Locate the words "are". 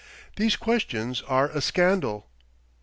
1.21-1.49